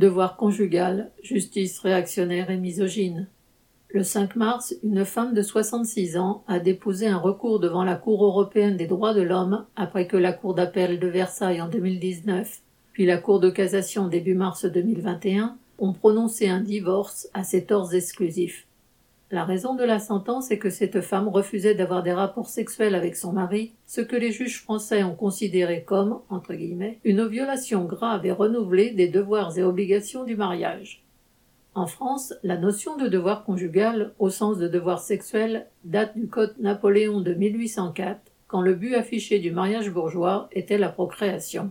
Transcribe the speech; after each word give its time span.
Devoir 0.00 0.38
conjugal, 0.38 1.10
justice 1.22 1.78
réactionnaire 1.80 2.50
et 2.50 2.56
misogyne. 2.56 3.28
Le 3.90 4.02
5 4.02 4.34
mars, 4.34 4.74
une 4.82 5.04
femme 5.04 5.34
de 5.34 5.42
66 5.42 6.16
ans 6.16 6.42
a 6.48 6.58
déposé 6.58 7.06
un 7.06 7.18
recours 7.18 7.60
devant 7.60 7.84
la 7.84 7.96
Cour 7.96 8.24
européenne 8.24 8.78
des 8.78 8.86
droits 8.86 9.12
de 9.12 9.20
l'homme 9.20 9.66
après 9.76 10.06
que 10.06 10.16
la 10.16 10.32
Cour 10.32 10.54
d'appel 10.54 11.00
de 11.00 11.06
Versailles 11.06 11.60
en 11.60 11.68
2019, 11.68 12.62
puis 12.94 13.04
la 13.04 13.18
Cour 13.18 13.40
de 13.40 13.50
cassation 13.50 14.08
début 14.08 14.34
mars 14.34 14.64
2021 14.64 15.58
ont 15.78 15.92
prononcé 15.92 16.48
un 16.48 16.62
divorce 16.62 17.28
à 17.34 17.44
ses 17.44 17.66
torts 17.66 17.92
exclusifs. 17.92 18.66
La 19.32 19.44
raison 19.44 19.76
de 19.76 19.84
la 19.84 20.00
sentence 20.00 20.50
est 20.50 20.58
que 20.58 20.70
cette 20.70 21.02
femme 21.02 21.28
refusait 21.28 21.76
d'avoir 21.76 22.02
des 22.02 22.12
rapports 22.12 22.48
sexuels 22.48 22.96
avec 22.96 23.14
son 23.14 23.32
mari, 23.32 23.74
ce 23.86 24.00
que 24.00 24.16
les 24.16 24.32
juges 24.32 24.60
français 24.60 25.04
ont 25.04 25.14
considéré 25.14 25.84
comme, 25.84 26.18
entre 26.30 26.52
guillemets, 26.54 26.98
une 27.04 27.24
violation 27.28 27.84
grave 27.84 28.26
et 28.26 28.32
renouvelée 28.32 28.90
des 28.90 29.06
devoirs 29.06 29.56
et 29.56 29.62
obligations 29.62 30.24
du 30.24 30.34
mariage. 30.34 31.04
En 31.76 31.86
France, 31.86 32.34
la 32.42 32.56
notion 32.56 32.96
de 32.96 33.06
devoir 33.06 33.44
conjugal, 33.44 34.14
au 34.18 34.30
sens 34.30 34.58
de 34.58 34.66
devoir 34.66 34.98
sexuel, 34.98 35.68
date 35.84 36.18
du 36.18 36.26
Code 36.26 36.56
Napoléon 36.58 37.20
de 37.20 37.32
1804, 37.32 38.20
quand 38.48 38.62
le 38.62 38.74
but 38.74 38.96
affiché 38.96 39.38
du 39.38 39.52
mariage 39.52 39.90
bourgeois 39.90 40.48
était 40.50 40.76
la 40.76 40.88
procréation. 40.88 41.70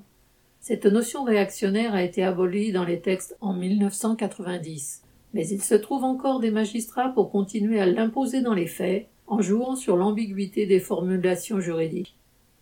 Cette 0.62 0.86
notion 0.86 1.26
réactionnaire 1.26 1.94
a 1.94 2.04
été 2.04 2.24
abolie 2.24 2.72
dans 2.72 2.86
les 2.86 3.02
textes 3.02 3.36
en 3.42 3.52
1990 3.52 5.04
mais 5.34 5.48
il 5.48 5.62
se 5.62 5.76
trouve 5.76 6.04
encore 6.04 6.40
des 6.40 6.52
magistrats 6.52 7.10
pour 7.10 7.32
continuer 7.32 7.80
à 7.80 7.86
l'imposer 7.86 8.42
dans 8.42 8.54
les 8.54 8.68
faits, 8.68 9.08
en 9.28 9.42
jouant 9.42 9.76
sur 9.76 9.96
l'ambiguïté 9.96 10.66
des 10.66 10.80
formulations 10.80 11.60
juridiques. 11.60 12.16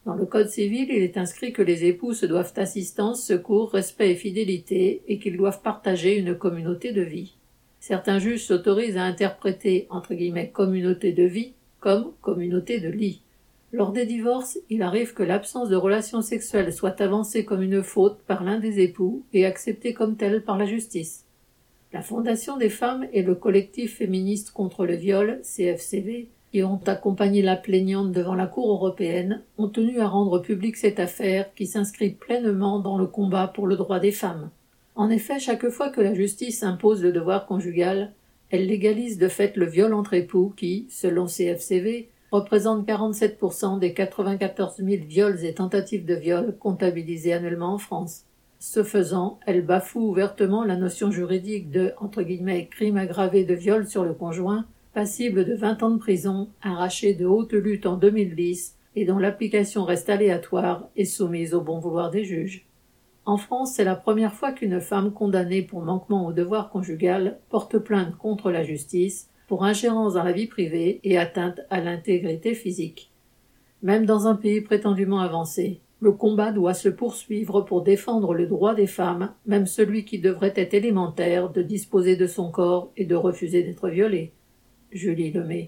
Dans 0.05 0.15
le 0.15 0.25
Code 0.25 0.49
civil, 0.49 0.87
il 0.89 1.03
est 1.03 1.17
inscrit 1.17 1.51
que 1.51 1.61
les 1.61 1.85
époux 1.85 2.13
se 2.13 2.25
doivent 2.25 2.53
assistance, 2.55 3.25
secours, 3.25 3.71
respect 3.71 4.11
et 4.11 4.15
fidélité, 4.15 5.01
et 5.07 5.19
qu'ils 5.19 5.37
doivent 5.37 5.61
partager 5.61 6.17
une 6.17 6.35
communauté 6.35 6.93
de 6.93 7.01
vie. 7.01 7.33
Certains 7.79 8.19
juges 8.19 8.45
s'autorisent 8.45 8.97
à 8.97 9.03
interpréter 9.03 9.87
entre 9.89 10.13
guillemets 10.13 10.49
communauté 10.49 11.13
de 11.13 11.23
vie 11.23 11.53
comme 11.79 12.11
communauté 12.21 12.79
de 12.79 12.89
lit. 12.89 13.21
Lors 13.73 13.91
des 13.91 14.05
divorces, 14.05 14.59
il 14.69 14.81
arrive 14.81 15.13
que 15.13 15.23
l'absence 15.23 15.69
de 15.69 15.75
relations 15.75 16.21
sexuelles 16.21 16.73
soit 16.73 17.01
avancée 17.01 17.43
comme 17.43 17.61
une 17.61 17.83
faute 17.83 18.19
par 18.25 18.43
l'un 18.43 18.59
des 18.59 18.79
époux 18.79 19.23
et 19.33 19.45
acceptée 19.45 19.93
comme 19.93 20.15
telle 20.15 20.43
par 20.43 20.57
la 20.57 20.65
justice. 20.65 21.26
La 21.93 22.01
Fondation 22.01 22.57
des 22.57 22.69
femmes 22.69 23.07
et 23.13 23.23
le 23.23 23.33
collectif 23.33 23.97
féministe 23.97 24.51
contre 24.51 24.85
le 24.85 24.95
viol, 24.95 25.39
CFCV, 25.41 26.27
qui 26.51 26.61
ont 26.63 26.81
accompagné 26.85 27.41
la 27.41 27.55
plaignante 27.55 28.11
devant 28.11 28.35
la 28.35 28.45
Cour 28.45 28.69
européenne, 28.71 29.41
ont 29.57 29.69
tenu 29.69 30.01
à 30.01 30.07
rendre 30.07 30.39
publique 30.39 30.75
cette 30.75 30.99
affaire 30.99 31.53
qui 31.55 31.65
s'inscrit 31.65 32.09
pleinement 32.09 32.79
dans 32.79 32.97
le 32.97 33.07
combat 33.07 33.47
pour 33.47 33.67
le 33.67 33.77
droit 33.77 33.99
des 33.99 34.11
femmes. 34.11 34.49
En 34.95 35.09
effet, 35.09 35.39
chaque 35.39 35.69
fois 35.69 35.89
que 35.89 36.01
la 36.01 36.13
justice 36.13 36.61
impose 36.61 37.01
le 37.01 37.13
devoir 37.13 37.45
conjugal, 37.45 38.11
elle 38.49 38.67
légalise 38.67 39.17
de 39.17 39.29
fait 39.29 39.55
le 39.55 39.65
viol 39.65 39.93
entre 39.93 40.13
époux 40.13 40.53
qui, 40.57 40.87
selon 40.89 41.27
CFCV, 41.27 42.09
représente 42.31 42.85
47% 42.85 43.79
des 43.79 43.93
94 43.93 44.75
000 44.77 45.05
viols 45.05 45.45
et 45.45 45.53
tentatives 45.53 46.05
de 46.05 46.15
viol 46.15 46.57
comptabilisés 46.59 47.31
annuellement 47.31 47.73
en 47.73 47.77
France. 47.77 48.25
Ce 48.59 48.83
faisant, 48.83 49.39
elle 49.45 49.65
bafoue 49.65 50.09
ouvertement 50.09 50.63
la 50.63 50.77
notion 50.77 51.11
juridique 51.11 51.69
de 51.69 51.93
crime 52.71 52.97
aggravé 52.97 53.43
de 53.43 53.53
viol 53.53 53.87
sur 53.87 54.03
le 54.03 54.13
conjoint, 54.13 54.65
passible 54.93 55.45
de 55.45 55.53
20 55.53 55.83
ans 55.83 55.91
de 55.91 55.99
prison, 55.99 56.49
arraché 56.63 57.13
de 57.13 57.25
haute 57.25 57.53
lutte 57.53 57.85
en 57.85 57.97
2010 57.97 58.75
et 58.95 59.05
dont 59.05 59.19
l'application 59.19 59.85
reste 59.85 60.09
aléatoire 60.09 60.89
et 60.95 61.05
soumise 61.05 61.53
au 61.53 61.61
bon 61.61 61.77
vouloir 61.77 62.09
des 62.09 62.23
juges. 62.23 62.65
En 63.25 63.37
France, 63.37 63.73
c'est 63.75 63.83
la 63.83 63.95
première 63.95 64.33
fois 64.33 64.53
qu'une 64.53 64.81
femme 64.81 65.13
condamnée 65.13 65.61
pour 65.61 65.83
manquement 65.83 66.25
au 66.25 66.33
devoir 66.33 66.71
conjugal 66.71 67.37
porte 67.49 67.77
plainte 67.77 68.17
contre 68.17 68.49
la 68.49 68.63
justice 68.63 69.29
pour 69.47 69.65
ingérence 69.65 70.15
dans 70.15 70.23
la 70.23 70.31
vie 70.31 70.47
privée 70.47 70.99
et 71.03 71.17
atteinte 71.19 71.61
à 71.69 71.79
l'intégrité 71.79 72.55
physique. 72.55 73.11
Même 73.83 74.07
dans 74.07 74.27
un 74.27 74.35
pays 74.35 74.61
prétendument 74.61 75.19
avancé, 75.19 75.81
le 75.99 76.11
combat 76.11 76.51
doit 76.51 76.73
se 76.73 76.89
poursuivre 76.89 77.61
pour 77.61 77.83
défendre 77.83 78.33
le 78.33 78.45
droit 78.45 78.75
des 78.75 78.87
femmes, 78.87 79.33
même 79.45 79.65
celui 79.65 80.05
qui 80.05 80.19
devrait 80.19 80.53
être 80.55 80.73
élémentaire, 80.73 81.49
de 81.49 81.63
disposer 81.63 82.15
de 82.15 82.27
son 82.27 82.51
corps 82.51 82.91
et 82.97 83.05
de 83.05 83.15
refuser 83.15 83.63
d'être 83.63 83.89
violée. 83.89 84.33
Julie 84.91 85.31
Lemay. 85.31 85.65